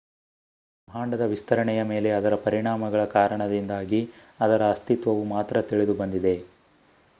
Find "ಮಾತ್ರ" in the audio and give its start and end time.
5.35-5.61